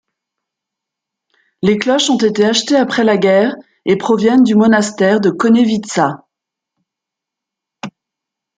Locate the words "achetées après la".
2.43-3.17